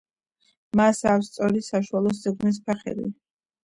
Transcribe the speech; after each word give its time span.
მას 0.81 1.03
ავს 1.13 1.31
სწორი, 1.33 1.63
საშუალო 1.71 2.17
სიგრძის 2.25 2.63
ფეხები. 2.67 3.17